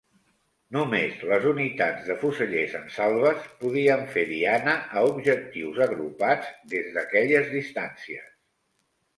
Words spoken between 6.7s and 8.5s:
des d'aquelles distàncies.